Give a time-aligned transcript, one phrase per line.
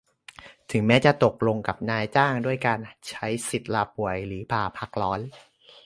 [0.71, 5.19] ถึงแม้จะตกลงกับนายจ้างด้วยการใช้สิทธิ์ลาป่วยหรือลาพักร้อน